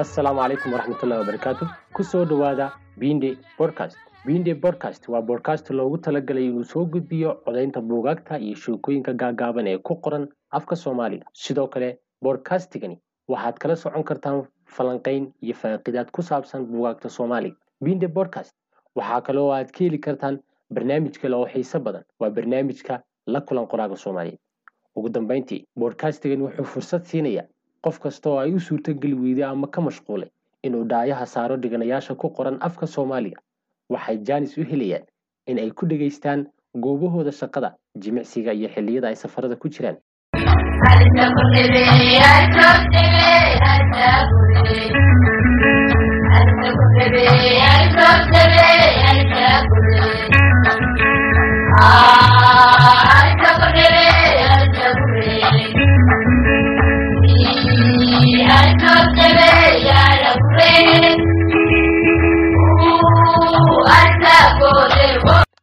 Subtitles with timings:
[0.00, 1.64] assalaamu calaykum waraxmatullahi wabarakaatu
[1.96, 2.66] ku soo dhowaada
[3.00, 9.12] binde podcast binde podcast waa bodcast loogu talagalay inuu soo gudbiyo codaynta buugaagta iyo sheekooyinka
[9.22, 11.88] gaagaaban ee ku qoran afka soomaaliga sidoo kale
[12.22, 12.96] bodcastigani
[13.32, 14.42] waxaad kala socon kartaan
[14.76, 18.52] falanqayn iyo faaqidaad ku saabsan buugaagta soomaaliga binde podcast
[18.98, 20.40] waxaa kaloo aad ka heli kartaan
[20.74, 22.04] barnaamij kale oo xiiso badan.
[22.20, 24.38] Waa barnaamijka la kulan qoraaga soomaaliyeed
[24.96, 27.46] ugu dambeyntii bodcastigani wuxuu fursad siinayaa
[27.84, 30.28] qof kasta oo ay u suurtogeli weyday ama ka mashquulay
[30.66, 33.40] inuu dhaayaha saaro dhiganayaasha ku qoran afka soomaaliga
[33.94, 35.04] waxay jaanis u helayaan
[35.46, 36.46] in ay ku dhegaystaan
[36.84, 39.96] goobahooda shaqada jimicsiga iyo xilliyada ay safarada ku jiraan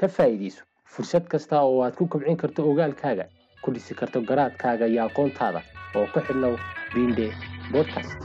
[0.00, 0.62] ka faa'iidayso
[0.94, 3.24] fursad kasta oo aad ku kobcin karto ogaalkaaga
[3.62, 5.60] ku dhisi karto garaadkaaga iyo aqoontaada
[5.96, 6.54] oo ku xidhnow
[6.94, 7.26] binde
[7.72, 8.18] podcast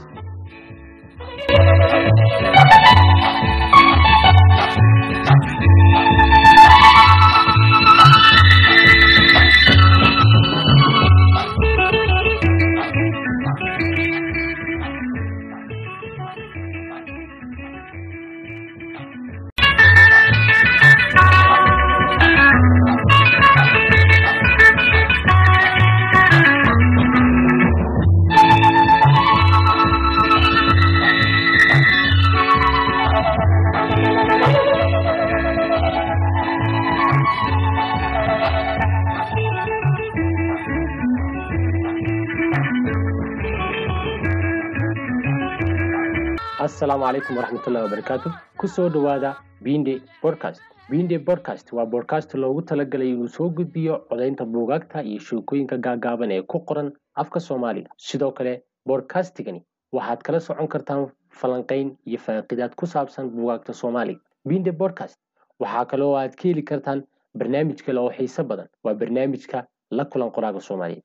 [46.66, 48.28] assalaamu calaykum waraxmatullahi wabarakaatu
[48.60, 49.30] ku soo dhowaada
[49.66, 50.60] binde podcast
[50.90, 56.42] binde podcast waa bodcast loogu talagalay inuu soo gudbiyo codaynta buugaagta iyo sheekooyinka gaagaaban ee
[56.52, 56.88] ku qoran
[57.22, 58.52] afka soomaaliga sidoo kale
[58.88, 59.60] bodcastigani
[59.96, 61.02] waxaad kala socon kartaan
[61.40, 65.18] falanqayn iyo faaqidaad ku saabsan buugaagta soomaaliga binde podcast
[65.60, 67.04] waxaa kaloo aad ka heli kartaan
[67.38, 68.68] barnaamij kale oo xiiso badan.
[68.84, 71.02] Waa barnaamijka la kulan qoraaga soomaaliyeed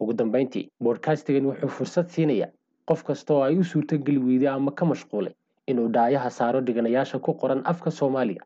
[0.00, 2.50] ugu dambeyntii bodcastigani wuxuu fursad siinayaa
[2.90, 5.32] qof kasta oo ay u suurtogeli weyday ama ka mashquulay
[5.66, 8.44] inuu dhaayaha saaro dhiganayaasha ku qoran afka soomaaliga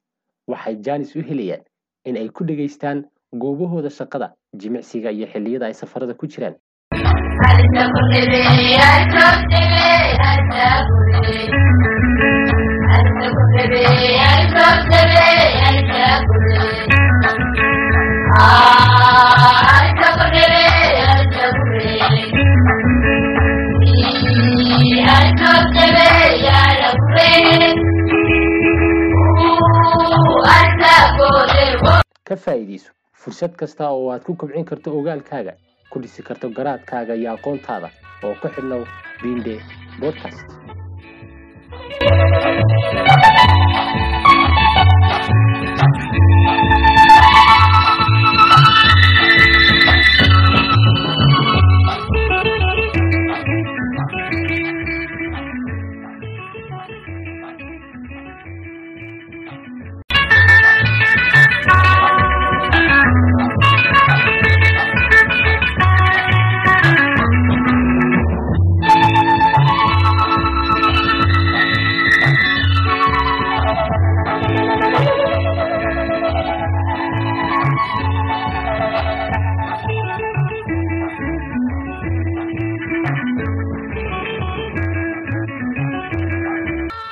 [0.53, 1.63] waxay jaanis u helayaan
[2.05, 3.05] in ay ku dhegaystaan
[3.43, 6.55] goobahooda shaqada jimicsiga iyo xilliyada ay safarada ku jiraan
[32.29, 32.91] ka faa'iidayso
[33.23, 35.53] fursad kasta oo aad ku kobcin karto ogaalkaaga
[35.91, 37.89] ku dhisi karto garaadkaaga iyo aqoontaada
[38.27, 38.83] oo ku xidhnow
[39.23, 39.55] binde
[40.01, 40.47] podcast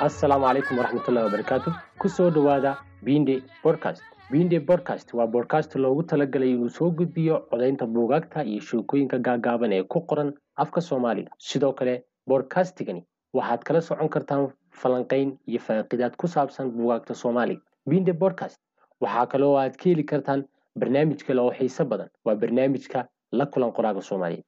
[0.07, 1.69] assalaamu calaykum waraxmatullahi wabarakaatu
[2.01, 2.71] ku soo dhowaada
[3.07, 9.17] binde podcast binde podcast waa bodcast loogu talagalay inuu soo gudbiyo codaynta buugaagta iyo sheekooyinka
[9.27, 10.29] gaagaaban ee ku qoran
[10.63, 11.93] afka soomaaliga sidoo kale
[12.29, 13.01] bodcastigani
[13.37, 14.47] waxaad kala socon kartaan
[14.81, 18.59] falanqayn iyo faaqidaad ku saabsan buugaagta soomaaliga binde podcast
[19.03, 20.45] waxaa kaloo aad ka heli kartaan
[20.79, 22.09] barnaamij kale oo xiiso badan.
[22.25, 24.45] Waa barnaamijka la kulan qoraaga soomaaliyeed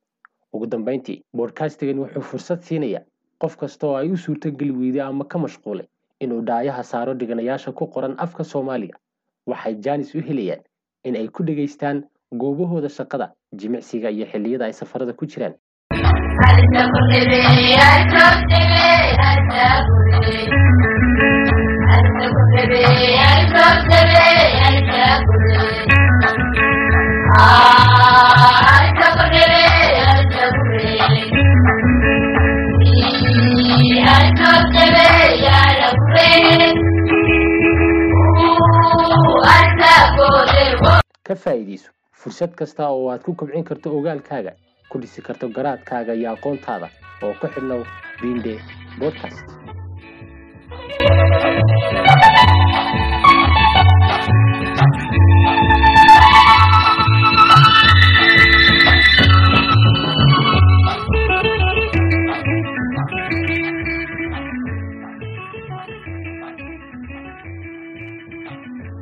[0.54, 3.02] ugu dambeyntii bodcastigani wuxuu fursad siinayaa
[3.44, 5.88] qof kasta oo ay u suurtogeli weyday ama ka mashquulay
[6.26, 8.98] inuu dhaayaha saaro dhiganayaasha ku qoran afka soomaaliga
[9.52, 10.62] waxay jaanis u helayaan
[11.08, 12.04] in ay ku dhegaystaan
[12.42, 13.32] goobahooda shaqada
[13.62, 15.56] jimicsiga iyo xilliyada ay safarada ku jiraan
[41.44, 41.90] faa'iidayso
[42.22, 44.52] fursad kasta oo aad ku kobcin karto ogaalkaaga
[44.90, 46.88] ku dhisi karto garaadkaaga iyo aqoontaada
[47.24, 47.82] oo ku xidhnow
[48.20, 48.54] grinde
[49.00, 49.46] bodcast